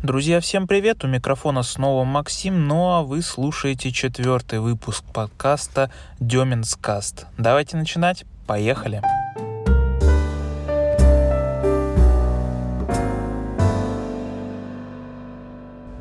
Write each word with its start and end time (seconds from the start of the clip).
Друзья, 0.00 0.38
всем 0.38 0.68
привет! 0.68 1.02
У 1.02 1.08
микрофона 1.08 1.64
снова 1.64 2.04
Максим, 2.04 2.68
ну 2.68 2.88
а 2.92 3.02
вы 3.02 3.20
слушаете 3.20 3.90
четвертый 3.90 4.60
выпуск 4.60 5.02
подкаста 5.12 5.90
Деминс 6.20 6.76
Каст. 6.76 7.26
Давайте 7.36 7.76
начинать, 7.76 8.24
поехали! 8.46 9.02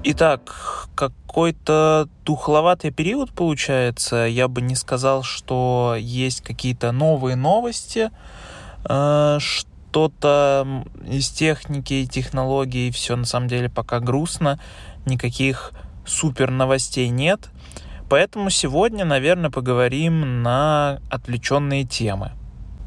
Итак, 0.04 0.88
какой-то 0.94 2.08
тухловатый 2.24 2.92
период 2.92 3.34
получается. 3.34 4.28
Я 4.28 4.48
бы 4.48 4.62
не 4.62 4.76
сказал, 4.76 5.24
что 5.24 5.96
есть 5.98 6.42
какие-то 6.42 6.92
новые 6.92 7.36
новости, 7.36 8.12
э, 8.88 9.40
что-то 9.98 10.84
из 11.08 11.30
техники 11.30 11.94
и 11.94 12.08
технологий, 12.08 12.92
все 12.92 13.16
на 13.16 13.26
самом 13.26 13.48
деле 13.48 13.68
пока 13.68 14.00
грустно, 14.00 14.60
никаких 15.08 15.72
супер 16.06 16.52
новостей 16.52 17.10
нет. 17.10 17.50
Поэтому 18.08 18.52
сегодня, 18.52 19.06
наверное, 19.06 19.50
поговорим 19.50 20.44
на 20.44 21.02
отвлеченные 21.10 21.84
темы. 21.84 22.34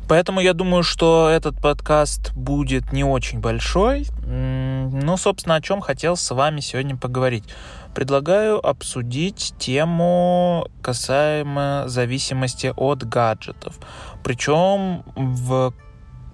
Поэтому 0.08 0.38
я 0.38 0.54
думаю, 0.54 0.84
что 0.84 1.28
этот 1.28 1.60
подкаст 1.60 2.32
будет 2.34 2.92
не 2.92 3.02
очень 3.02 3.40
большой. 3.40 4.06
Ну, 4.24 5.16
собственно, 5.16 5.56
о 5.56 5.60
чем 5.60 5.80
хотел 5.80 6.16
с 6.16 6.30
вами 6.32 6.60
сегодня 6.60 6.96
поговорить. 6.96 7.44
Предлагаю 7.92 8.64
обсудить 8.64 9.52
тему 9.58 10.68
касаемо 10.80 11.84
зависимости 11.86 12.72
от 12.76 13.02
гаджетов. 13.02 13.80
Причем 14.22 15.02
в 15.16 15.74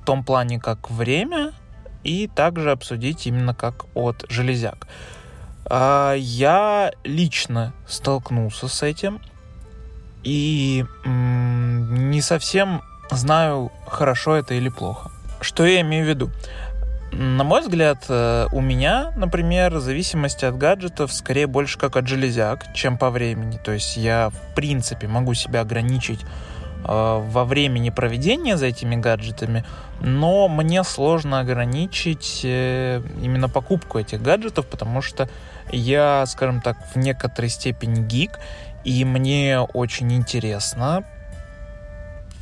том 0.06 0.24
плане, 0.24 0.59
как 0.59 0.91
время, 0.91 1.52
и 2.05 2.28
также 2.28 2.70
обсудить 2.70 3.27
именно 3.27 3.55
как 3.55 3.84
от 3.95 4.24
железяк. 4.28 4.87
А, 5.66 6.14
я 6.14 6.92
лично 7.05 7.74
столкнулся 7.87 8.69
с 8.69 8.83
этим 8.83 9.20
и 10.22 10.84
не 11.05 12.20
совсем 12.22 12.83
знаю, 13.11 13.72
хорошо 13.86 14.36
это 14.36 14.55
или 14.55 14.69
плохо. 14.69 15.11
Что 15.41 15.66
я 15.66 15.81
имею 15.83 16.06
в 16.06 16.09
виду? 16.09 16.31
На 17.12 17.44
мой 17.44 17.61
взгляд, 17.62 18.05
э, 18.09 18.47
у 18.53 18.61
меня, 18.61 19.12
например, 19.16 19.78
зависимость 19.78 20.44
от 20.44 20.59
гаджетов 20.59 21.12
скорее 21.12 21.47
больше 21.47 21.78
как 21.78 21.97
от 21.97 22.06
железяк, 22.06 22.72
чем 22.75 22.98
по 22.98 23.11
времени. 23.11 23.59
То 23.64 23.72
есть 23.72 23.97
я, 23.97 24.31
в 24.31 24.55
принципе, 24.55 25.06
могу 25.06 25.34
себя 25.34 25.61
ограничить 25.61 26.20
во 26.84 27.44
времени 27.44 27.91
проведения 27.91 28.56
за 28.56 28.66
этими 28.66 28.96
гаджетами, 28.96 29.64
но 30.00 30.48
мне 30.48 30.84
сложно 30.84 31.41
ограничить 31.41 32.42
э, 32.44 33.02
именно 33.22 33.48
покупку 33.48 33.98
этих 33.98 34.22
гаджетов, 34.22 34.66
потому 34.66 35.02
что 35.02 35.28
я, 35.72 36.24
скажем 36.27 36.60
так, 36.60 36.77
в 36.94 36.98
некоторой 36.98 37.48
степени 37.48 38.06
гик, 38.06 38.38
и 38.84 39.04
мне 39.04 39.60
очень 39.60 40.12
интересно 40.12 41.04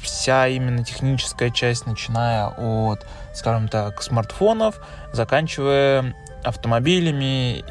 вся 0.02 0.46
именно 0.48 0.84
техническая 0.84 1.50
часть, 1.50 1.86
начиная 1.86 2.48
от, 2.48 3.06
скажем 3.32 3.68
так, 3.68 4.02
смартфонов, 4.02 4.78
заканчивая 5.12 6.14
автомобилями 6.44 7.64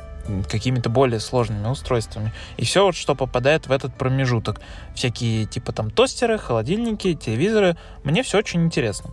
какими-то 0.50 0.90
более 0.90 1.20
сложными 1.20 1.68
устройствами. 1.68 2.32
И 2.58 2.66
все, 2.66 2.86
вот, 2.86 2.96
что 2.96 3.16
попадает 3.16 3.68
в 3.68 3.72
этот 3.72 3.94
промежуток. 3.96 4.62
Всякие 4.96 5.46
типа 5.46 5.72
там 5.72 5.90
тостеры, 5.90 6.38
холодильники, 6.38 7.14
телевизоры. 7.14 7.78
Мне 8.04 8.24
все 8.24 8.40
очень 8.40 8.64
интересно. 8.64 9.12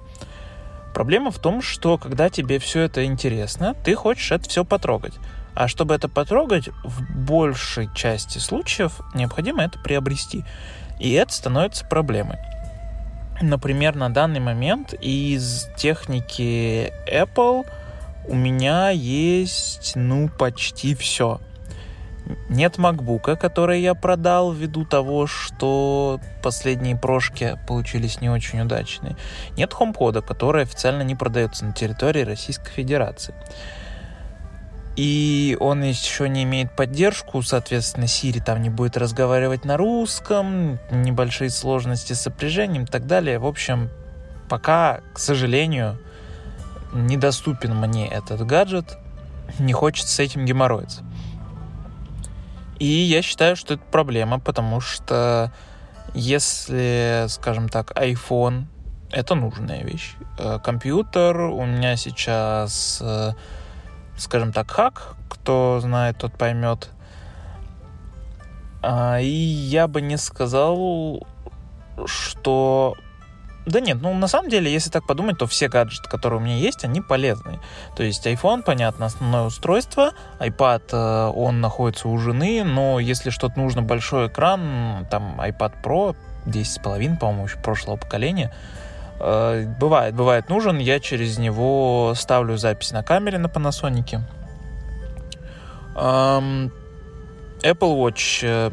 Проблема 0.94 1.30
в 1.30 1.38
том, 1.38 1.62
что 1.62 1.98
когда 1.98 2.28
тебе 2.30 2.58
все 2.58 2.82
это 2.82 3.04
интересно, 3.04 3.74
ты 3.84 3.94
хочешь 3.94 4.32
это 4.32 4.48
все 4.48 4.64
потрогать. 4.64 5.14
А 5.54 5.68
чтобы 5.68 5.94
это 5.94 6.08
потрогать, 6.08 6.68
в 6.84 7.02
большей 7.14 7.88
части 7.94 8.38
случаев 8.38 9.00
необходимо 9.14 9.62
это 9.62 9.78
приобрести. 9.78 10.44
И 10.98 11.12
это 11.12 11.32
становится 11.32 11.84
проблемой. 11.86 12.38
Например, 13.40 13.96
на 13.96 14.10
данный 14.10 14.40
момент 14.40 14.92
из 14.94 15.66
техники 15.76 16.92
Apple– 17.10 17.66
у 18.26 18.34
меня 18.34 18.90
есть, 18.90 19.92
ну, 19.94 20.28
почти 20.28 20.94
все. 20.94 21.40
Нет 22.48 22.78
макбука, 22.78 23.34
который 23.36 23.80
я 23.80 23.94
продал 23.94 24.52
ввиду 24.52 24.84
того, 24.84 25.26
что 25.26 26.20
последние 26.42 26.96
прошки 26.96 27.58
получились 27.66 28.20
не 28.20 28.28
очень 28.28 28.60
удачные. 28.60 29.16
Нет 29.56 29.72
HomePod, 29.72 30.22
который 30.22 30.62
официально 30.62 31.02
не 31.02 31.14
продается 31.14 31.64
на 31.64 31.72
территории 31.72 32.22
Российской 32.22 32.70
Федерации. 32.70 33.34
И 34.96 35.56
он 35.60 35.82
еще 35.82 36.28
не 36.28 36.42
имеет 36.42 36.76
поддержку, 36.76 37.42
соответственно, 37.42 38.04
Siri 38.04 38.42
там 38.44 38.60
не 38.60 38.70
будет 38.70 38.96
разговаривать 38.96 39.64
на 39.64 39.76
русском, 39.76 40.78
небольшие 40.90 41.50
сложности 41.50 42.12
с 42.12 42.22
сопряжением 42.22 42.84
и 42.84 42.86
так 42.86 43.06
далее. 43.06 43.38
В 43.38 43.46
общем, 43.46 43.88
пока, 44.48 45.00
к 45.14 45.18
сожалению, 45.18 45.98
недоступен 46.92 47.74
мне 47.74 48.08
этот 48.08 48.44
гаджет, 48.46 48.98
не 49.58 49.72
хочется 49.72 50.14
с 50.14 50.18
этим 50.18 50.44
геморроиться. 50.44 51.02
И 52.78 52.86
я 52.86 53.22
считаю, 53.22 53.56
что 53.56 53.74
это 53.74 53.82
проблема, 53.90 54.40
потому 54.40 54.80
что 54.80 55.52
если, 56.14 57.26
скажем 57.28 57.68
так, 57.68 57.92
iPhone 57.92 58.66
это 59.12 59.34
нужная 59.34 59.82
вещь. 59.82 60.14
Э, 60.38 60.58
компьютер 60.62 61.40
у 61.40 61.64
меня 61.64 61.96
сейчас, 61.96 62.98
э, 63.02 63.32
скажем 64.16 64.52
так, 64.52 64.70
хак. 64.70 65.16
Кто 65.28 65.80
знает, 65.80 66.18
тот 66.18 66.32
поймет. 66.32 66.90
А, 68.82 69.20
и 69.20 69.26
я 69.26 69.88
бы 69.88 70.00
не 70.00 70.16
сказал, 70.16 71.26
что 72.06 72.96
да 73.70 73.80
нет, 73.80 73.98
ну 74.00 74.14
на 74.14 74.28
самом 74.28 74.48
деле, 74.48 74.72
если 74.72 74.90
так 74.90 75.06
подумать, 75.06 75.38
то 75.38 75.46
все 75.46 75.68
гаджеты, 75.68 76.08
которые 76.08 76.40
у 76.40 76.42
меня 76.42 76.56
есть, 76.56 76.84
они 76.84 77.00
полезные. 77.00 77.60
То 77.96 78.02
есть 78.02 78.26
iPhone, 78.26 78.62
понятно, 78.62 79.06
основное 79.06 79.42
устройство, 79.42 80.12
iPad, 80.38 80.82
э, 80.92 81.32
он 81.34 81.60
находится 81.60 82.08
у 82.08 82.18
жены, 82.18 82.64
но 82.64 83.00
если 83.00 83.30
что-то 83.30 83.58
нужно, 83.58 83.82
большой 83.82 84.28
экран, 84.28 85.06
там 85.10 85.40
iPad 85.40 85.74
Pro, 85.82 86.16
10,5, 86.46 87.18
по-моему, 87.18 87.46
еще 87.46 87.58
прошлого 87.58 87.96
поколения, 87.96 88.52
э, 89.20 89.66
бывает, 89.78 90.14
бывает 90.14 90.48
нужен, 90.48 90.78
я 90.78 91.00
через 91.00 91.38
него 91.38 92.12
ставлю 92.16 92.56
запись 92.56 92.92
на 92.92 93.02
камере 93.02 93.38
на 93.38 93.46
Panasonic. 93.46 94.20
Apple 97.62 97.96
Watch 97.96 98.40
э, 98.42 98.70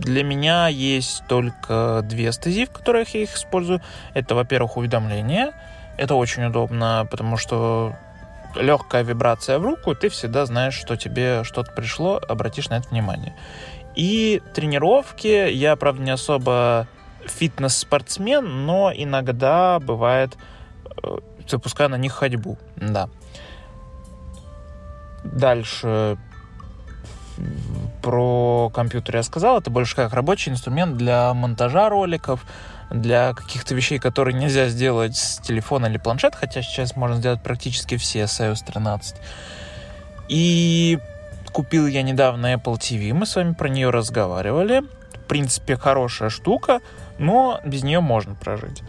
для 0.00 0.24
меня 0.24 0.68
есть 0.68 1.22
только 1.28 2.00
две 2.04 2.32
стези, 2.32 2.66
в 2.66 2.70
которых 2.70 3.14
я 3.14 3.22
их 3.22 3.34
использую. 3.34 3.80
Это, 4.14 4.34
во-первых, 4.34 4.76
уведомления. 4.76 5.52
Это 5.96 6.14
очень 6.14 6.44
удобно, 6.44 7.06
потому 7.10 7.36
что 7.36 7.96
легкая 8.54 9.02
вибрация 9.02 9.58
в 9.58 9.64
руку, 9.64 9.94
ты 9.94 10.08
всегда 10.08 10.46
знаешь, 10.46 10.74
что 10.74 10.96
тебе 10.96 11.44
что-то 11.44 11.72
пришло, 11.72 12.20
обратишь 12.28 12.68
на 12.68 12.78
это 12.78 12.88
внимание. 12.88 13.34
И 13.94 14.40
тренировки, 14.54 15.50
я, 15.50 15.76
правда, 15.76 16.02
не 16.02 16.10
особо 16.10 16.86
фитнес-спортсмен, 17.26 18.64
но 18.64 18.92
иногда 18.94 19.78
бывает 19.80 20.36
э, 21.02 21.18
запускаю 21.48 21.90
на 21.90 21.96
них 21.96 22.12
ходьбу, 22.12 22.58
да. 22.76 23.08
Дальше 25.24 26.16
про 28.02 28.70
компьютер 28.74 29.16
я 29.16 29.22
сказал, 29.22 29.58
это 29.58 29.70
больше 29.70 29.96
как 29.96 30.12
рабочий 30.12 30.50
инструмент 30.50 30.96
для 30.96 31.32
монтажа 31.34 31.88
роликов, 31.88 32.44
для 32.90 33.34
каких-то 33.34 33.74
вещей, 33.74 33.98
которые 33.98 34.34
нельзя 34.34 34.68
сделать 34.68 35.16
с 35.16 35.38
телефона 35.38 35.86
или 35.86 35.98
планшета, 35.98 36.36
хотя 36.36 36.62
сейчас 36.62 36.96
можно 36.96 37.16
сделать 37.18 37.42
практически 37.42 37.96
все 37.96 38.26
с 38.26 38.40
iOS 38.40 38.64
13. 38.66 39.16
И 40.28 40.98
купил 41.52 41.86
я 41.86 42.02
недавно 42.02 42.54
Apple 42.54 42.78
TV, 42.78 43.12
мы 43.12 43.26
с 43.26 43.36
вами 43.36 43.52
про 43.52 43.68
нее 43.68 43.90
разговаривали. 43.90 44.82
В 45.14 45.28
принципе, 45.28 45.76
хорошая 45.76 46.30
штука, 46.30 46.80
но 47.18 47.60
без 47.64 47.82
нее 47.82 48.00
можно 48.00 48.34
прожить. 48.34 48.82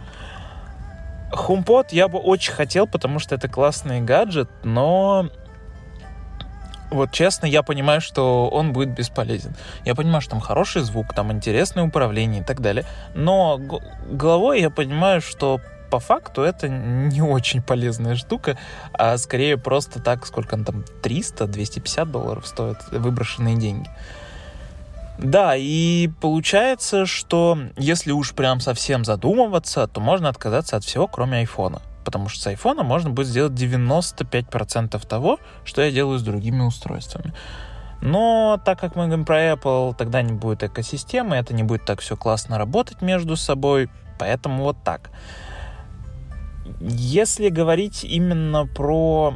HomePod 1.32 1.88
я 1.90 2.08
бы 2.08 2.18
очень 2.18 2.52
хотел, 2.52 2.86
потому 2.86 3.18
что 3.18 3.34
это 3.34 3.48
классный 3.48 4.00
гаджет, 4.00 4.48
но 4.64 5.28
вот 6.90 7.12
честно, 7.12 7.46
я 7.46 7.62
понимаю, 7.62 8.00
что 8.00 8.48
он 8.48 8.72
будет 8.72 8.90
бесполезен. 8.90 9.54
Я 9.84 9.94
понимаю, 9.94 10.20
что 10.20 10.32
там 10.32 10.40
хороший 10.40 10.82
звук, 10.82 11.14
там 11.14 11.32
интересное 11.32 11.84
управление 11.84 12.42
и 12.42 12.44
так 12.44 12.60
далее. 12.60 12.84
Но 13.14 13.60
головой 14.10 14.60
я 14.60 14.70
понимаю, 14.70 15.20
что 15.20 15.60
по 15.90 15.98
факту 15.98 16.42
это 16.42 16.68
не 16.68 17.20
очень 17.20 17.62
полезная 17.62 18.14
штука, 18.14 18.56
а 18.92 19.18
скорее 19.18 19.58
просто 19.58 20.00
так, 20.00 20.24
сколько 20.24 20.54
он 20.54 20.64
там, 20.64 20.84
300-250 21.02 22.04
долларов 22.06 22.46
стоит 22.46 22.78
выброшенные 22.90 23.56
деньги. 23.56 23.88
Да, 25.18 25.54
и 25.54 26.08
получается, 26.20 27.04
что 27.04 27.58
если 27.76 28.12
уж 28.12 28.32
прям 28.32 28.60
совсем 28.60 29.04
задумываться, 29.04 29.86
то 29.86 30.00
можно 30.00 30.30
отказаться 30.30 30.76
от 30.76 30.84
всего, 30.84 31.06
кроме 31.06 31.38
айфона. 31.38 31.82
Потому 32.04 32.28
что 32.28 32.42
с 32.42 32.46
айфона 32.46 32.82
можно 32.82 33.10
будет 33.10 33.26
сделать 33.26 33.52
95% 33.52 35.06
того, 35.06 35.38
что 35.64 35.82
я 35.82 35.90
делаю 35.90 36.18
с 36.18 36.22
другими 36.22 36.62
устройствами. 36.62 37.32
Но 38.00 38.60
так 38.64 38.80
как 38.80 38.96
мы 38.96 39.06
говорим 39.06 39.24
про 39.24 39.52
Apple, 39.52 39.94
тогда 39.94 40.22
не 40.22 40.32
будет 40.32 40.62
экосистемы, 40.62 41.36
это 41.36 41.52
не 41.54 41.62
будет 41.62 41.84
так 41.84 42.00
все 42.00 42.16
классно 42.16 42.56
работать 42.56 43.02
между 43.02 43.36
собой, 43.36 43.90
поэтому 44.18 44.64
вот 44.64 44.82
так. 44.82 45.10
Если 46.80 47.48
говорить 47.48 48.04
именно 48.04 48.66
про, 48.66 49.34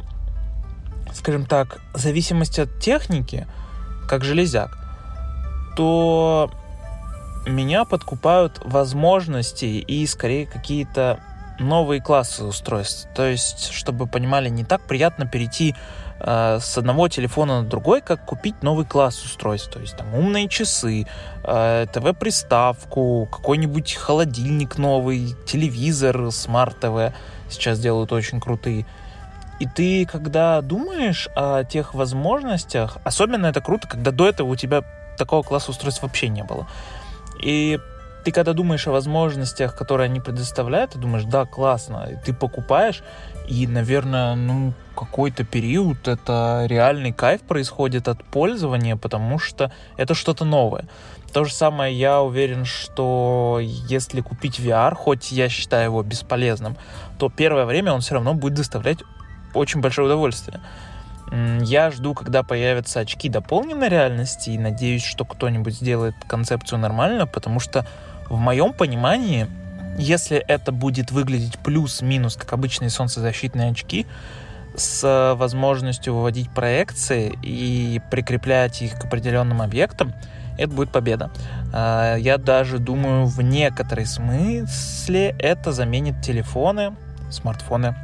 скажем 1.12 1.44
так, 1.44 1.80
зависимость 1.92 2.58
от 2.58 2.80
техники, 2.80 3.46
как 4.08 4.24
железяк, 4.24 4.78
то 5.76 6.50
меня 7.46 7.84
подкупают 7.84 8.62
возможности 8.64 9.64
и 9.64 10.06
скорее 10.06 10.46
какие-то 10.46 11.20
новые 11.58 12.00
классы 12.00 12.44
устройств. 12.44 13.08
То 13.14 13.26
есть, 13.26 13.70
чтобы 13.72 14.06
понимали, 14.06 14.48
не 14.48 14.64
так 14.64 14.80
приятно 14.82 15.26
перейти 15.26 15.74
э, 16.20 16.58
с 16.60 16.78
одного 16.78 17.08
телефона 17.08 17.62
на 17.62 17.68
другой, 17.68 18.00
как 18.00 18.24
купить 18.24 18.62
новый 18.62 18.84
класс 18.84 19.22
устройств. 19.22 19.70
То 19.70 19.80
есть 19.80 19.96
там 19.96 20.14
умные 20.14 20.48
часы, 20.48 21.06
э, 21.44 21.86
ТВ-приставку, 21.92 23.28
какой-нибудь 23.30 23.94
холодильник 23.94 24.78
новый, 24.78 25.34
телевизор, 25.46 26.30
смарт-ТВ 26.30 27.14
сейчас 27.48 27.78
делают 27.78 28.12
очень 28.12 28.40
крутые. 28.40 28.86
И 29.60 29.66
ты, 29.66 30.04
когда 30.04 30.60
думаешь 30.60 31.28
о 31.36 31.62
тех 31.64 31.94
возможностях, 31.94 32.98
особенно 33.04 33.46
это 33.46 33.60
круто, 33.60 33.86
когда 33.86 34.10
до 34.10 34.28
этого 34.28 34.48
у 34.48 34.56
тебя 34.56 34.82
такого 35.16 35.42
класса 35.42 35.70
устройств 35.70 36.02
вообще 36.02 36.28
не 36.28 36.42
было. 36.42 36.66
И 37.40 37.78
ты 38.24 38.32
когда 38.32 38.54
думаешь 38.54 38.86
о 38.86 38.92
возможностях, 38.92 39.76
которые 39.76 40.06
они 40.06 40.20
предоставляют, 40.20 40.92
ты 40.92 40.98
думаешь, 40.98 41.24
да, 41.24 41.44
классно, 41.44 42.08
и 42.10 42.16
ты 42.24 42.32
покупаешь, 42.32 43.02
и, 43.46 43.66
наверное, 43.66 44.34
ну, 44.34 44.72
какой-то 44.96 45.44
период 45.44 46.08
это 46.08 46.64
реальный 46.66 47.12
кайф 47.12 47.42
происходит 47.42 48.08
от 48.08 48.24
пользования, 48.24 48.96
потому 48.96 49.38
что 49.38 49.70
это 49.98 50.14
что-то 50.14 50.44
новое. 50.44 50.86
То 51.32 51.44
же 51.44 51.52
самое 51.52 51.94
я 51.94 52.22
уверен, 52.22 52.64
что 52.64 53.58
если 53.60 54.20
купить 54.20 54.58
VR, 54.58 54.94
хоть 54.94 55.32
я 55.32 55.48
считаю 55.48 55.86
его 55.86 56.02
бесполезным, 56.02 56.76
то 57.18 57.28
первое 57.28 57.66
время 57.66 57.92
он 57.92 58.00
все 58.00 58.14
равно 58.14 58.34
будет 58.34 58.54
доставлять 58.54 58.98
очень 59.52 59.80
большое 59.80 60.06
удовольствие. 60.06 60.60
Я 61.60 61.90
жду, 61.90 62.14
когда 62.14 62.42
появятся 62.42 63.00
очки 63.00 63.28
дополненной 63.28 63.88
реальности 63.88 64.50
и 64.50 64.58
надеюсь, 64.58 65.02
что 65.02 65.24
кто-нибудь 65.24 65.74
сделает 65.74 66.14
концепцию 66.28 66.78
нормально, 66.78 67.26
потому 67.26 67.58
что 67.60 67.86
в 68.28 68.38
моем 68.38 68.72
понимании, 68.72 69.46
если 69.98 70.38
это 70.38 70.72
будет 70.72 71.10
выглядеть 71.10 71.58
плюс-минус, 71.58 72.36
как 72.36 72.52
обычные 72.52 72.90
солнцезащитные 72.90 73.70
очки, 73.70 74.06
с 74.76 75.34
возможностью 75.36 76.14
выводить 76.14 76.50
проекции 76.50 77.38
и 77.42 78.00
прикреплять 78.10 78.82
их 78.82 78.98
к 78.98 79.04
определенным 79.04 79.62
объектам, 79.62 80.12
это 80.58 80.72
будет 80.72 80.90
победа. 80.90 81.30
А, 81.72 82.16
я 82.16 82.38
даже 82.38 82.78
думаю, 82.78 83.26
в 83.26 83.40
некоторой 83.40 84.06
смысле 84.06 85.34
это 85.38 85.72
заменит 85.72 86.22
телефоны, 86.22 86.94
смартфоны. 87.30 87.94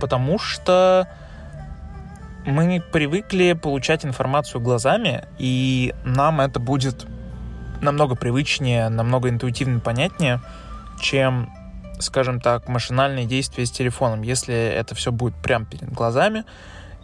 Потому 0.00 0.38
что 0.38 1.08
мы 2.46 2.80
привыкли 2.92 3.52
получать 3.52 4.04
информацию 4.04 4.60
глазами, 4.60 5.24
и 5.38 5.94
нам 6.04 6.40
это 6.40 6.60
будет 6.60 7.06
намного 7.80 8.14
привычнее, 8.14 8.88
намного 8.88 9.28
интуитивно 9.28 9.80
понятнее, 9.80 10.40
чем, 11.00 11.50
скажем 12.00 12.40
так, 12.40 12.68
машинальные 12.68 13.26
действия 13.26 13.66
с 13.66 13.70
телефоном. 13.70 14.22
Если 14.22 14.54
это 14.54 14.94
все 14.94 15.12
будет 15.12 15.34
прямо 15.36 15.64
перед 15.64 15.92
глазами, 15.92 16.44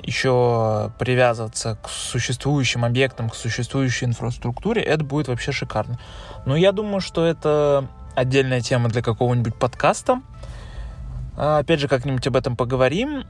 еще 0.02 0.92
привязываться 0.98 1.78
к 1.82 1.88
существующим 1.88 2.84
объектам, 2.84 3.30
к 3.30 3.34
существующей 3.34 4.06
инфраструктуре, 4.06 4.82
это 4.82 5.04
будет 5.04 5.28
вообще 5.28 5.52
шикарно. 5.52 5.98
Но 6.44 6.56
я 6.56 6.72
думаю, 6.72 7.00
что 7.00 7.24
это 7.24 7.88
отдельная 8.14 8.60
тема 8.60 8.88
для 8.88 9.02
какого-нибудь 9.02 9.54
подкаста. 9.56 10.20
А, 11.36 11.58
опять 11.58 11.80
же, 11.80 11.88
как-нибудь 11.88 12.26
об 12.26 12.36
этом 12.36 12.56
поговорим. 12.56 13.24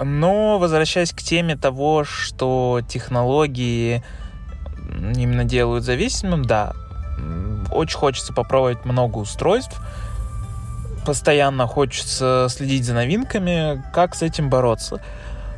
Но 0.00 0.58
возвращаясь 0.58 1.12
к 1.12 1.22
теме 1.22 1.56
того, 1.56 2.04
что 2.04 2.80
технологии 2.88 4.02
именно 4.92 5.44
делают 5.44 5.84
зависимым, 5.84 6.44
да, 6.44 6.72
очень 7.70 7.98
хочется 7.98 8.32
попробовать 8.32 8.84
много 8.84 9.18
устройств, 9.18 9.80
постоянно 11.04 11.66
хочется 11.66 12.46
следить 12.48 12.84
за 12.84 12.94
новинками, 12.94 13.82
как 13.92 14.14
с 14.14 14.22
этим 14.22 14.50
бороться. 14.50 15.00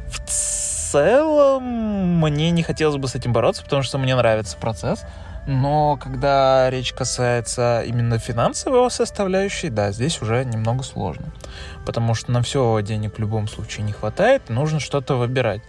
В 0.08 0.18
целом, 0.28 1.64
мне 2.20 2.50
не 2.50 2.62
хотелось 2.62 2.96
бы 2.96 3.08
с 3.08 3.14
этим 3.14 3.32
бороться, 3.32 3.62
потому 3.62 3.82
что 3.82 3.98
мне 3.98 4.14
нравится 4.14 4.56
процесс. 4.56 5.04
Но 5.46 5.98
когда 5.98 6.70
речь 6.70 6.94
касается 6.94 7.82
именно 7.84 8.18
финансовой 8.18 8.90
составляющей, 8.90 9.68
да, 9.68 9.92
здесь 9.92 10.22
уже 10.22 10.44
немного 10.44 10.82
сложно. 10.82 11.26
Потому 11.84 12.14
что 12.14 12.32
на 12.32 12.42
все 12.42 12.80
денег 12.82 13.16
в 13.16 13.18
любом 13.18 13.46
случае 13.46 13.84
не 13.84 13.92
хватает, 13.92 14.48
нужно 14.48 14.80
что-то 14.80 15.16
выбирать. 15.16 15.60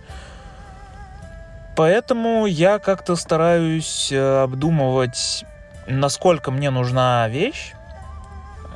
Поэтому 1.76 2.46
я 2.46 2.80
как-то 2.80 3.16
стараюсь 3.16 4.10
э, 4.12 4.44
обдумывать, 4.44 5.44
насколько 5.88 6.52
мне 6.52 6.70
нужна 6.70 7.28
вещь. 7.28 7.74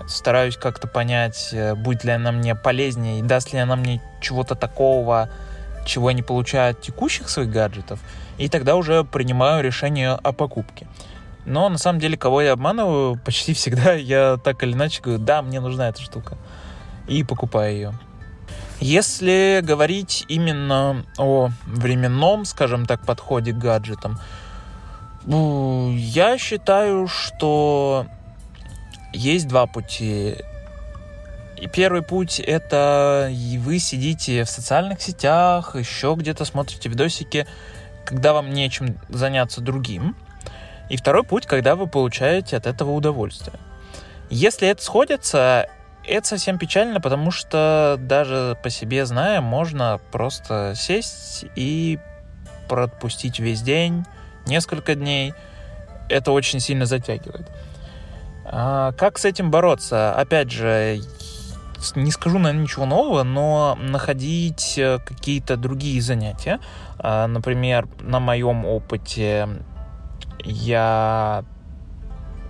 Стараюсь 0.07 0.57
как-то 0.57 0.87
понять, 0.87 1.49
э, 1.53 1.75
будет 1.75 2.03
ли 2.03 2.11
она 2.11 2.31
мне 2.31 2.55
полезнее 2.55 3.19
и 3.19 3.23
даст 3.23 3.53
ли 3.53 3.59
она 3.59 3.75
мне 3.75 4.01
чего-то 4.21 4.55
такого, 4.55 5.29
чего 5.85 6.09
я 6.09 6.15
не 6.15 6.23
получаю 6.23 6.71
от 6.71 6.81
текущих 6.81 7.29
своих 7.29 7.49
гаджетов 7.49 7.99
и 8.39 8.47
тогда 8.47 8.75
уже 8.75 9.03
принимаю 9.03 9.63
решение 9.63 10.11
о 10.11 10.31
покупке. 10.31 10.87
Но 11.45 11.69
на 11.69 11.77
самом 11.77 11.99
деле, 11.99 12.17
кого 12.17 12.41
я 12.41 12.53
обманываю, 12.53 13.19
почти 13.25 13.53
всегда 13.53 13.93
я 13.93 14.37
так 14.43 14.63
или 14.63 14.73
иначе 14.73 15.01
говорю, 15.01 15.21
да, 15.21 15.41
мне 15.41 15.59
нужна 15.59 15.89
эта 15.89 16.01
штука, 16.01 16.37
и 17.07 17.23
покупаю 17.23 17.73
ее. 17.73 17.93
Если 18.79 19.59
говорить 19.61 20.25
именно 20.29 21.05
о 21.17 21.49
временном, 21.65 22.45
скажем 22.45 22.85
так, 22.85 23.05
подходе 23.05 23.51
к 23.51 23.57
гаджетам, 23.57 24.19
я 25.25 26.37
считаю, 26.37 27.07
что 27.07 28.05
есть 29.11 29.47
два 29.47 29.65
пути. 29.65 30.37
И 31.57 31.67
первый 31.67 32.03
путь 32.03 32.39
это 32.39 33.29
вы 33.57 33.79
сидите 33.79 34.45
в 34.45 34.49
социальных 34.49 35.01
сетях, 35.01 35.75
еще 35.75 36.15
где-то 36.17 36.45
смотрите 36.45 36.87
видосики, 36.87 37.45
когда 38.05 38.31
вам 38.31 38.53
нечем 38.53 38.97
заняться 39.09 39.59
другим. 39.59 40.15
И 40.89 40.95
второй 40.95 41.23
путь, 41.23 41.45
когда 41.45 41.75
вы 41.75 41.85
получаете 41.85 42.55
от 42.55 42.65
этого 42.65 42.91
удовольствие. 42.91 43.59
Если 44.29 44.67
это 44.69 44.81
сходится, 44.81 45.69
это 46.09 46.27
совсем 46.27 46.57
печально, 46.57 46.99
потому 46.99 47.31
что 47.31 47.97
даже 47.99 48.57
по 48.63 48.69
себе 48.69 49.05
зная, 49.05 49.41
можно 49.41 49.99
просто 50.11 50.73
сесть 50.75 51.45
и 51.55 51.99
пропустить 52.67 53.39
весь 53.39 53.61
день, 53.61 54.05
несколько 54.45 54.95
дней. 54.95 55.33
Это 56.09 56.31
очень 56.31 56.59
сильно 56.59 56.85
затягивает. 56.85 57.47
А 58.45 58.93
как 58.93 59.19
с 59.19 59.25
этим 59.25 59.51
бороться? 59.51 60.11
Опять 60.13 60.51
же, 60.51 61.01
не 61.95 62.11
скажу, 62.11 62.39
наверное, 62.39 62.63
ничего 62.63 62.85
нового, 62.85 63.23
но 63.23 63.77
находить 63.79 64.77
э, 64.77 64.99
какие-то 65.05 65.55
другие 65.55 66.01
занятия. 66.01 66.59
А, 66.97 67.27
например, 67.27 67.87
на 68.01 68.19
моем 68.19 68.65
опыте 68.65 69.47
я 70.43 71.43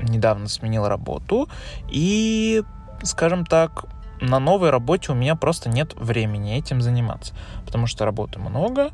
недавно 0.02 0.48
сменил 0.48 0.88
работу, 0.88 1.50
и, 1.90 2.64
скажем 3.04 3.46
так, 3.46 3.86
на 4.22 4.40
новой 4.40 4.70
работе 4.70 5.12
у 5.12 5.16
меня 5.16 5.36
просто 5.36 5.70
нет 5.70 5.94
времени 5.96 6.58
этим 6.58 6.82
заниматься, 6.82 7.34
потому 7.66 7.88
что 7.88 8.06
работы 8.06 8.40
много, 8.40 8.92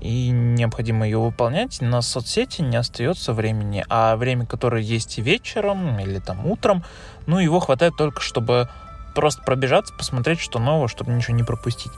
и 0.00 0.30
необходимо 0.30 1.04
ее 1.04 1.18
выполнять, 1.18 1.80
на 1.80 2.00
соцсети 2.00 2.62
не 2.62 2.76
остается 2.76 3.32
времени, 3.32 3.84
а 3.88 4.16
время, 4.16 4.46
которое 4.46 4.82
есть 4.82 5.18
вечером, 5.18 5.98
или 5.98 6.18
там 6.18 6.46
утром, 6.46 6.84
ну, 7.26 7.38
его 7.38 7.60
хватает 7.60 7.94
только, 7.96 8.20
чтобы 8.20 8.68
просто 9.14 9.42
пробежаться, 9.42 9.92
посмотреть, 9.94 10.40
что 10.40 10.58
нового, 10.58 10.88
чтобы 10.88 11.12
ничего 11.12 11.36
не 11.36 11.42
пропустить. 11.42 11.92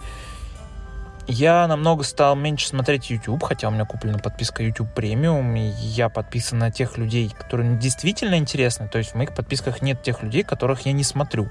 Я 1.29 1.69
намного 1.69 2.03
стал 2.03 2.35
меньше 2.35 2.67
смотреть 2.67 3.11
YouTube, 3.11 3.43
хотя 3.43 3.69
у 3.69 3.71
меня 3.71 3.85
куплена 3.85 4.19
подписка 4.19 4.63
YouTube 4.63 4.89
Premium, 4.95 5.57
и 5.57 5.69
я 5.71 6.09
подписан 6.09 6.59
на 6.59 6.71
тех 6.71 6.99
людей, 6.99 7.31
которые 7.31 7.77
действительно 7.79 8.37
интересны. 8.37 8.89
То 8.89 8.99
есть 8.99 9.13
в 9.13 9.15
моих 9.15 9.35
подписках 9.35 9.83
нет 9.83 10.03
тех 10.03 10.23
людей, 10.23 10.43
которых 10.43 10.81
я 10.81 10.93
не 10.93 11.05
смотрю. 11.05 11.49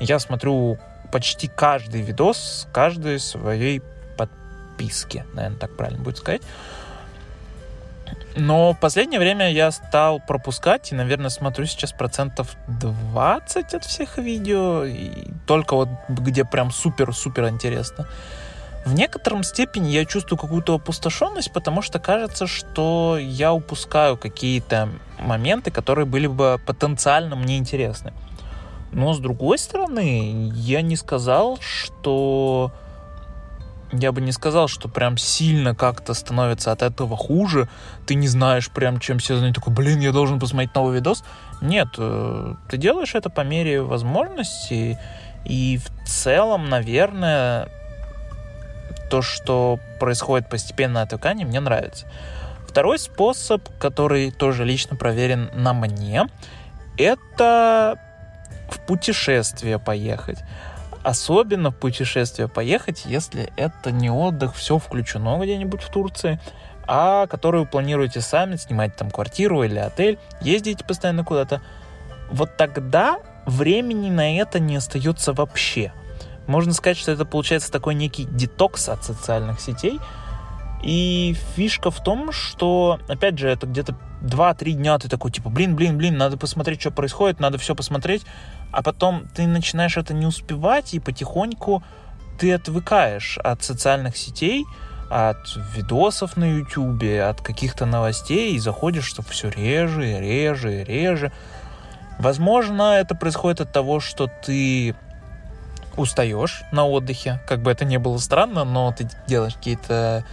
Я 0.00 0.18
смотрю 0.18 0.78
почти 1.12 1.48
каждый 1.48 2.02
видос 2.02 2.68
каждой 2.72 3.18
своей 3.20 3.82
подписке, 4.16 5.24
наверное, 5.32 5.58
так 5.58 5.76
правильно 5.76 6.02
будет 6.02 6.18
сказать. 6.18 6.42
Но 8.36 8.72
в 8.72 8.80
последнее 8.80 9.18
время 9.18 9.50
я 9.50 9.70
стал 9.70 10.20
пропускать 10.20 10.92
и, 10.92 10.94
наверное, 10.94 11.30
смотрю 11.30 11.66
сейчас 11.66 11.92
процентов 11.92 12.56
20 12.80 13.74
от 13.74 13.84
всех 13.84 14.18
видео, 14.18 14.84
и 14.84 15.28
только 15.46 15.74
вот 15.74 15.88
где 16.08 16.44
прям 16.44 16.70
супер-супер 16.70 17.48
интересно. 17.48 18.06
В 18.88 18.94
некотором 18.94 19.42
степени 19.42 19.90
я 19.90 20.06
чувствую 20.06 20.38
какую-то 20.38 20.76
опустошенность, 20.76 21.52
потому 21.52 21.82
что 21.82 21.98
кажется, 21.98 22.46
что 22.46 23.18
я 23.20 23.52
упускаю 23.52 24.16
какие-то 24.16 24.88
моменты, 25.18 25.70
которые 25.70 26.06
были 26.06 26.26
бы 26.26 26.58
потенциально 26.64 27.36
мне 27.36 27.58
интересны. 27.58 28.14
Но 28.90 29.12
с 29.12 29.18
другой 29.18 29.58
стороны, 29.58 30.50
я 30.54 30.80
не 30.80 30.96
сказал, 30.96 31.58
что 31.60 32.72
я 33.92 34.10
бы 34.10 34.22
не 34.22 34.32
сказал, 34.32 34.68
что 34.68 34.88
прям 34.88 35.18
сильно 35.18 35.74
как-то 35.74 36.14
становится 36.14 36.72
от 36.72 36.80
этого 36.80 37.14
хуже. 37.14 37.68
Ты 38.06 38.14
не 38.14 38.26
знаешь 38.26 38.70
прям, 38.70 39.00
чем 39.00 39.18
все 39.18 39.36
занять. 39.36 39.56
Такой, 39.56 39.74
блин, 39.74 40.00
я 40.00 40.12
должен 40.12 40.40
посмотреть 40.40 40.74
новый 40.74 40.94
видос. 40.94 41.24
Нет, 41.60 41.88
э, 41.98 42.54
ты 42.70 42.78
делаешь 42.78 43.14
это 43.14 43.28
по 43.28 43.42
мере 43.42 43.82
возможностей. 43.82 44.96
И 45.44 45.76
в 45.78 46.08
целом, 46.08 46.70
наверное, 46.70 47.68
то, 49.08 49.22
что 49.22 49.78
происходит 49.98 50.48
постепенно 50.48 51.02
отвыкание, 51.02 51.46
мне 51.46 51.60
нравится. 51.60 52.06
Второй 52.66 52.98
способ, 52.98 53.66
который 53.78 54.30
тоже 54.30 54.64
лично 54.64 54.96
проверен 54.96 55.50
на 55.54 55.72
мне, 55.72 56.26
это 56.98 57.98
в 58.70 58.80
путешествие 58.80 59.78
поехать. 59.78 60.38
Особенно 61.02 61.70
в 61.70 61.76
путешествие 61.76 62.48
поехать, 62.48 63.04
если 63.06 63.50
это 63.56 63.90
не 63.90 64.10
отдых, 64.10 64.54
все 64.54 64.78
включено 64.78 65.38
где-нибудь 65.42 65.80
в 65.80 65.90
Турции, 65.90 66.38
а 66.86 67.26
который 67.26 67.60
вы 67.60 67.66
планируете 67.66 68.20
сами, 68.20 68.56
снимать 68.56 68.96
там 68.96 69.10
квартиру 69.10 69.62
или 69.62 69.78
отель, 69.78 70.18
ездите 70.40 70.84
постоянно 70.84 71.24
куда-то. 71.24 71.62
Вот 72.30 72.56
тогда 72.56 73.20
времени 73.46 74.10
на 74.10 74.38
это 74.38 74.58
не 74.58 74.76
остается 74.76 75.32
вообще. 75.32 75.92
Можно 76.48 76.72
сказать, 76.72 76.96
что 76.96 77.12
это 77.12 77.24
получается 77.24 77.70
такой 77.70 77.94
некий 77.94 78.24
детокс 78.24 78.88
от 78.88 79.04
социальных 79.04 79.60
сетей. 79.60 80.00
И 80.82 81.36
фишка 81.54 81.90
в 81.90 82.02
том, 82.02 82.32
что, 82.32 82.98
опять 83.08 83.38
же, 83.38 83.48
это 83.48 83.66
где-то 83.66 83.96
2-3 84.22 84.72
дня 84.72 84.98
ты 84.98 85.08
такой, 85.08 85.30
типа, 85.30 85.50
блин, 85.50 85.76
блин, 85.76 85.96
блин, 85.96 86.16
надо 86.16 86.36
посмотреть, 86.36 86.80
что 86.80 86.90
происходит, 86.90 87.38
надо 87.38 87.58
все 87.58 87.74
посмотреть 87.74 88.24
а 88.70 88.82
потом 88.82 89.26
ты 89.34 89.46
начинаешь 89.46 89.96
это 89.96 90.14
не 90.14 90.26
успевать, 90.26 90.94
и 90.94 91.00
потихоньку 91.00 91.82
ты 92.38 92.52
отвыкаешь 92.52 93.38
от 93.38 93.62
социальных 93.62 94.16
сетей, 94.16 94.64
от 95.10 95.38
видосов 95.74 96.36
на 96.36 96.44
YouTube, 96.44 97.02
от 97.22 97.40
каких-то 97.40 97.86
новостей, 97.86 98.54
и 98.54 98.58
заходишь, 98.58 99.06
что 99.06 99.22
все 99.22 99.48
реже, 99.48 100.20
реже, 100.20 100.84
реже. 100.84 101.32
Возможно, 102.18 102.94
это 102.98 103.14
происходит 103.14 103.60
от 103.62 103.72
того, 103.72 104.00
что 104.00 104.28
ты 104.44 104.94
устаешь 105.98 106.62
на 106.72 106.86
отдыхе, 106.86 107.40
как 107.46 107.60
бы 107.60 107.70
это 107.70 107.84
ни 107.84 107.96
было 107.96 108.18
странно, 108.18 108.64
но 108.64 108.94
ты 108.96 109.08
делаешь 109.26 109.54
какие-то 109.54 110.24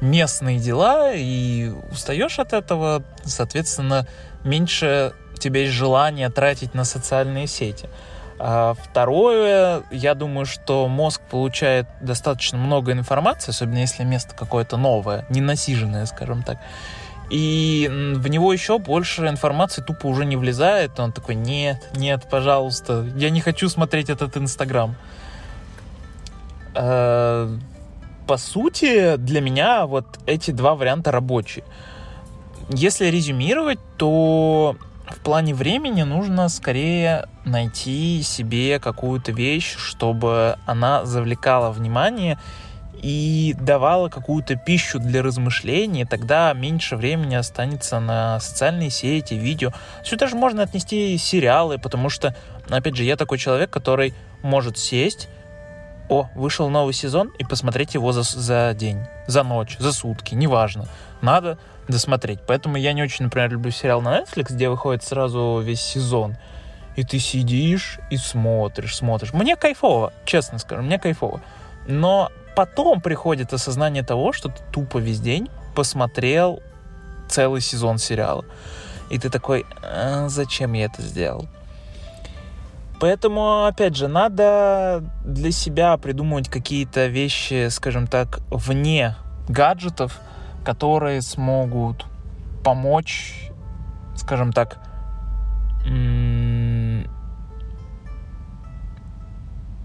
местные 0.00 0.58
дела 0.58 1.12
и 1.14 1.72
устаешь 1.90 2.38
от 2.38 2.52
этого, 2.52 3.04
соответственно, 3.24 4.06
меньше 4.42 5.12
тебя 5.38 5.60
есть 5.60 5.72
желание 5.72 6.30
тратить 6.30 6.74
на 6.74 6.84
социальные 6.84 7.46
сети. 7.46 7.88
А 8.38 8.74
второе, 8.74 9.82
я 9.90 10.14
думаю, 10.14 10.46
что 10.46 10.88
мозг 10.88 11.20
получает 11.30 11.86
достаточно 12.00 12.58
много 12.58 12.92
информации, 12.92 13.50
особенно 13.50 13.78
если 13.78 14.02
место 14.04 14.34
какое-то 14.34 14.76
новое, 14.76 15.26
ненасиженное, 15.28 16.06
скажем 16.06 16.42
так. 16.42 16.58
И 17.30 17.88
в 17.90 18.28
него 18.28 18.52
еще 18.52 18.78
больше 18.78 19.26
информации 19.26 19.82
тупо 19.82 20.06
уже 20.06 20.24
не 20.24 20.36
влезает. 20.36 21.00
Он 21.00 21.12
такой, 21.12 21.34
нет, 21.34 21.90
нет, 21.94 22.28
пожалуйста, 22.30 23.10
я 23.16 23.30
не 23.30 23.40
хочу 23.40 23.68
смотреть 23.68 24.10
этот 24.10 24.36
Инстаграм. 24.36 24.96
А, 26.74 27.48
по 28.26 28.36
сути, 28.36 29.16
для 29.16 29.40
меня 29.40 29.86
вот 29.86 30.18
эти 30.26 30.50
два 30.50 30.74
варианта 30.74 31.10
рабочие. 31.10 31.64
Если 32.68 33.06
резюмировать, 33.06 33.80
то 33.96 34.76
в 35.06 35.20
плане 35.20 35.54
времени 35.54 36.02
нужно 36.02 36.48
скорее 36.48 37.28
найти 37.44 38.22
себе 38.22 38.78
какую-то 38.78 39.32
вещь, 39.32 39.74
чтобы 39.76 40.56
она 40.66 41.04
завлекала 41.04 41.70
внимание 41.70 42.38
и 43.02 43.56
давала 43.58 44.08
какую-то 44.08 44.54
пищу 44.54 45.00
для 45.00 45.22
размышлений, 45.22 46.04
тогда 46.04 46.52
меньше 46.52 46.96
времени 46.96 47.34
останется 47.34 47.98
на 47.98 48.38
социальные 48.38 48.90
сети, 48.90 49.34
видео. 49.34 49.72
Сюда 50.04 50.28
же 50.28 50.36
можно 50.36 50.62
отнести 50.62 51.18
сериалы, 51.18 51.78
потому 51.78 52.08
что, 52.08 52.34
опять 52.70 52.94
же, 52.94 53.02
я 53.02 53.16
такой 53.16 53.38
человек, 53.38 53.70
который 53.70 54.14
может 54.42 54.78
сесть, 54.78 55.28
о, 56.08 56.28
вышел 56.34 56.68
новый 56.68 56.94
сезон, 56.94 57.32
и 57.38 57.44
посмотреть 57.44 57.94
его 57.94 58.12
за, 58.12 58.22
за 58.22 58.72
день, 58.74 58.98
за 59.26 59.42
ночь, 59.42 59.76
за 59.78 59.92
сутки, 59.92 60.34
неважно. 60.34 60.86
Надо 61.22 61.58
досмотреть. 61.88 62.40
Поэтому 62.46 62.76
я 62.76 62.92
не 62.92 63.02
очень, 63.02 63.24
например, 63.24 63.50
люблю 63.50 63.72
сериал 63.72 64.00
на 64.00 64.20
Netflix, 64.20 64.52
где 64.52 64.68
выходит 64.68 65.02
сразу 65.02 65.60
весь 65.64 65.80
сезон. 65.80 66.36
И 66.94 67.04
ты 67.04 67.18
сидишь 67.18 67.98
и 68.10 68.16
смотришь, 68.16 68.96
смотришь. 68.96 69.32
Мне 69.32 69.56
кайфово, 69.56 70.12
честно 70.24 70.58
скажу, 70.58 70.82
мне 70.82 70.98
кайфово. 70.98 71.40
Но 71.86 72.30
потом 72.54 73.00
приходит 73.00 73.52
осознание 73.52 74.02
того, 74.02 74.32
что 74.32 74.48
ты 74.48 74.62
тупо 74.72 74.98
весь 74.98 75.20
день 75.20 75.48
посмотрел 75.74 76.60
целый 77.28 77.60
сезон 77.60 77.98
сериала. 77.98 78.44
И 79.10 79.18
ты 79.18 79.30
такой, 79.30 79.66
а, 79.82 80.28
зачем 80.28 80.72
я 80.72 80.86
это 80.86 81.02
сделал? 81.02 81.46
Поэтому, 83.00 83.64
опять 83.64 83.96
же, 83.96 84.06
надо 84.06 85.02
для 85.24 85.50
себя 85.50 85.96
придумывать 85.96 86.48
какие-то 86.48 87.06
вещи, 87.06 87.68
скажем 87.68 88.06
так, 88.06 88.40
вне 88.48 89.16
гаджетов, 89.48 90.20
которые 90.64 91.20
смогут 91.20 92.06
помочь, 92.62 93.50
скажем 94.14 94.52
так, 94.52 94.78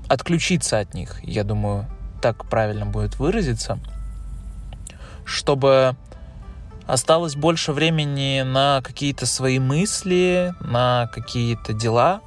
отключиться 0.07 0.79
от 0.79 0.93
них, 0.93 1.19
я 1.23 1.43
думаю, 1.43 1.87
так 2.21 2.45
правильно 2.45 2.85
будет 2.85 3.17
выразиться, 3.19 3.79
чтобы 5.25 5.95
осталось 6.85 7.35
больше 7.35 7.73
времени 7.73 8.41
на 8.41 8.81
какие-то 8.81 9.25
свои 9.25 9.59
мысли, 9.59 10.53
на 10.61 11.09
какие-то 11.13 11.73
дела. 11.73 12.21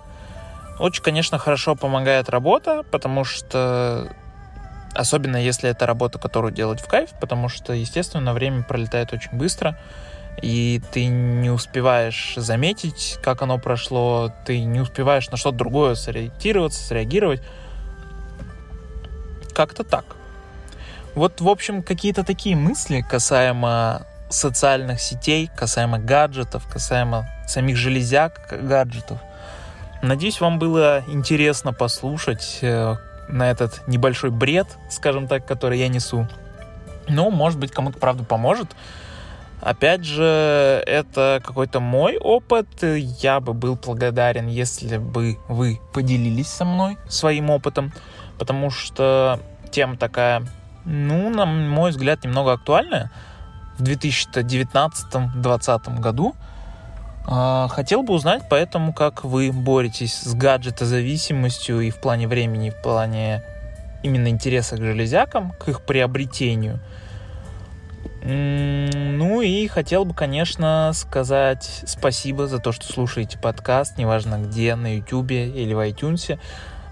Очень, 0.79 1.03
конечно, 1.03 1.39
хорошо 1.39 1.75
помогает 1.75 2.29
работа, 2.29 2.85
потому 2.91 3.25
что 3.25 4.11
Особенно 4.95 5.37
если 5.37 5.71
это 5.71 5.87
работа, 5.87 6.19
которую 6.19 6.53
делать 6.53 6.81
в 6.81 6.89
кайф, 6.89 7.11
потому 7.21 7.49
что, 7.49 7.73
естественно, 7.73 8.33
время 8.33 8.65
пролетает 8.65 9.13
очень 9.13 9.33
быстро, 9.33 9.79
и 10.43 10.83
ты 10.93 11.07
не 11.07 11.51
успеваешь 11.51 12.35
заметить, 12.37 13.19
как 13.23 13.43
оно 13.43 13.59
прошло, 13.59 14.33
ты 14.45 14.65
не 14.65 14.81
успеваешь 14.81 15.31
на 15.31 15.37
что-то 15.37 15.59
другое 15.59 15.95
сориентироваться, 15.95 16.83
среагировать. 16.83 17.41
Как-то 19.55 19.85
так. 19.85 20.05
Вот, 21.15 21.41
в 21.41 21.49
общем, 21.49 21.83
какие-то 21.83 22.25
такие 22.25 22.57
мысли 22.57 23.05
касаемо 23.09 24.07
социальных 24.29 25.01
сетей, 25.01 25.51
касаемо 25.57 25.99
гаджетов, 25.99 26.67
касаемо 26.73 27.29
самих 27.49 27.77
железяк 27.77 28.49
гаджетов. 28.63 29.19
Надеюсь, 30.03 30.41
вам 30.41 30.59
было 30.59 31.05
интересно 31.09 31.73
послушать, 31.73 32.61
э, 32.63 32.95
на 33.33 33.51
этот 33.51 33.87
небольшой 33.87 34.31
бред, 34.31 34.67
скажем 34.91 35.29
так, 35.29 35.47
который 35.47 35.79
я 35.79 35.89
несу. 35.89 36.27
Ну, 37.09 37.31
может 37.31 37.59
быть, 37.59 37.73
кому-то, 37.73 37.99
правда, 37.99 38.25
поможет. 38.25 38.69
Опять 39.61 40.05
же, 40.05 40.83
это 40.87 41.43
какой-то 41.45 41.81
мой 41.81 42.17
опыт. 42.17 42.67
Я 42.83 43.41
бы 43.41 43.53
был 43.53 43.77
благодарен, 43.77 44.47
если 44.47 44.97
бы 44.97 45.39
вы 45.49 45.81
поделились 45.93 46.49
со 46.49 46.65
мной 46.65 46.97
своим 47.09 47.51
опытом, 47.51 47.93
потому 48.41 48.71
что 48.71 49.39
тема 49.71 49.97
такая, 49.99 50.43
ну, 50.87 51.29
на 51.29 51.45
мой 51.45 51.91
взгляд, 51.91 52.25
немного 52.25 52.55
актуальная 52.55 53.11
в 53.77 53.83
2019-2020 53.83 56.01
году. 56.01 56.35
А, 57.27 57.69
хотел 57.69 58.03
бы 58.03 58.15
узнать 58.15 58.45
поэтому, 58.49 58.95
как 58.95 59.25
вы 59.25 59.53
боретесь 59.53 60.15
с 60.15 60.35
гаджетозависимостью 60.35 61.83
и 61.83 61.91
в 61.91 62.01
плане 62.01 62.27
времени, 62.27 62.69
и 62.69 62.71
в 62.71 62.81
плане 62.81 63.43
именно 64.03 64.29
интереса 64.29 64.77
к 64.77 64.81
железякам, 64.81 65.53
к 65.53 65.69
их 65.69 65.83
приобретению. 65.83 66.81
Ну 68.25 69.43
и 69.43 69.67
хотел 69.67 70.07
бы, 70.07 70.15
конечно, 70.15 70.93
сказать 70.95 71.83
спасибо 71.87 72.47
за 72.47 72.59
то, 72.59 72.73
что 72.73 72.91
слушаете 72.91 73.39
подкаст, 73.39 73.99
неважно 73.99 74.39
где, 74.39 74.77
на 74.77 74.97
YouTube 74.97 75.33
или 75.33 75.75
в 75.75 75.87
iTunes. 75.87 76.39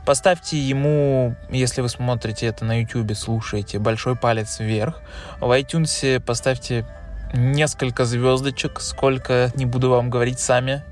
Поставьте 0.09 0.57
ему, 0.57 1.37
если 1.51 1.83
вы 1.83 1.91
смотрите 1.91 2.47
это 2.47 2.65
на 2.65 2.81
YouTube, 2.81 3.15
слушаете, 3.15 3.79
большой 3.79 4.17
палец 4.17 4.59
вверх. 4.59 5.03
В 5.39 5.51
iTunes 5.51 6.19
поставьте 6.21 6.87
несколько 7.35 8.07
звездочек, 8.07 8.81
сколько, 8.81 9.53
не 9.55 9.67
буду 9.67 9.91
вам 9.91 10.09
говорить 10.09 10.41
сами, 10.41 10.83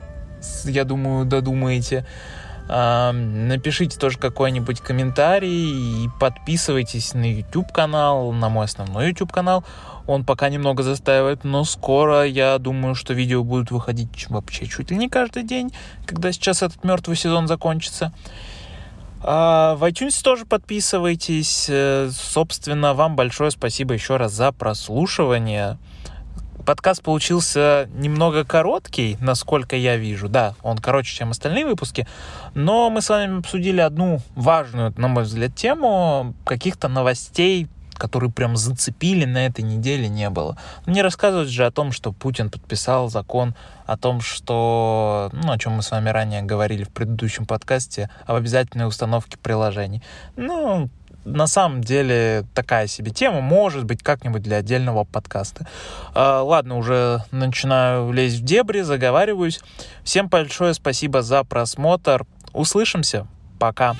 я 0.64 0.84
думаю, 0.84 1.24
додумаете. 1.24 2.04
Напишите 2.68 3.98
тоже 3.98 4.18
какой-нибудь 4.18 4.80
комментарий 4.82 6.04
и 6.04 6.10
подписывайтесь 6.20 7.14
на 7.14 7.24
YouTube 7.24 7.72
канал, 7.72 8.32
на 8.32 8.50
мой 8.50 8.66
основной 8.66 9.08
YouTube 9.08 9.32
канал. 9.32 9.64
Он 10.06 10.26
пока 10.26 10.50
немного 10.50 10.82
застаивает, 10.82 11.42
но 11.42 11.64
скоро 11.64 12.24
я 12.26 12.58
думаю, 12.58 12.94
что 12.94 13.14
видео 13.14 13.42
будут 13.42 13.70
выходить 13.70 14.28
вообще 14.28 14.66
чуть 14.66 14.90
ли 14.90 14.98
не 14.98 15.08
каждый 15.08 15.42
день, 15.42 15.72
когда 16.04 16.32
сейчас 16.32 16.62
этот 16.62 16.84
мертвый 16.84 17.16
сезон 17.16 17.48
закончится. 17.48 18.12
А 19.28 19.74
в 19.74 19.82
iTunes 19.82 20.22
тоже 20.22 20.46
подписывайтесь. 20.46 21.66
Э, 21.68 22.08
собственно, 22.12 22.94
вам 22.94 23.16
большое 23.16 23.50
спасибо 23.50 23.92
еще 23.92 24.18
раз 24.18 24.32
за 24.32 24.52
прослушивание. 24.52 25.78
Подкаст 26.64 27.02
получился 27.02 27.88
немного 27.92 28.44
короткий, 28.44 29.16
насколько 29.20 29.74
я 29.74 29.96
вижу. 29.96 30.28
Да, 30.28 30.54
он 30.62 30.78
короче, 30.78 31.12
чем 31.12 31.32
остальные 31.32 31.66
выпуски. 31.66 32.06
Но 32.54 32.88
мы 32.88 33.02
с 33.02 33.08
вами 33.08 33.40
обсудили 33.40 33.80
одну 33.80 34.20
важную, 34.36 34.94
на 34.96 35.08
мой 35.08 35.24
взгляд, 35.24 35.56
тему. 35.56 36.34
Каких-то 36.44 36.86
новостей, 36.86 37.66
которые 37.98 38.30
прям 38.30 38.56
зацепили 38.56 39.24
на 39.24 39.46
этой 39.46 39.62
неделе, 39.62 40.08
не 40.08 40.30
было. 40.30 40.56
Не 40.86 41.02
рассказывать 41.02 41.48
же 41.48 41.66
о 41.66 41.70
том, 41.70 41.92
что 41.92 42.12
Путин 42.12 42.50
подписал 42.50 43.08
закон 43.08 43.54
о 43.86 43.96
том, 43.96 44.20
что, 44.20 45.30
ну, 45.32 45.52
о 45.52 45.58
чем 45.58 45.74
мы 45.74 45.82
с 45.82 45.90
вами 45.90 46.08
ранее 46.10 46.42
говорили 46.42 46.84
в 46.84 46.90
предыдущем 46.90 47.46
подкасте, 47.46 48.10
об 48.26 48.36
обязательной 48.36 48.88
установке 48.88 49.38
приложений. 49.38 50.02
Ну, 50.34 50.90
на 51.24 51.46
самом 51.46 51.82
деле 51.82 52.44
такая 52.54 52.86
себе 52.86 53.10
тема, 53.10 53.40
может 53.40 53.84
быть, 53.84 54.02
как-нибудь 54.02 54.42
для 54.42 54.58
отдельного 54.58 55.04
подкаста. 55.04 55.66
А, 56.14 56.42
ладно, 56.42 56.76
уже 56.76 57.24
начинаю 57.30 58.12
лезть 58.12 58.40
в 58.40 58.44
дебри, 58.44 58.80
заговариваюсь. 58.80 59.60
Всем 60.02 60.28
большое 60.28 60.74
спасибо 60.74 61.22
за 61.22 61.44
просмотр. 61.44 62.24
Услышимся. 62.52 63.26
Пока. 63.58 63.96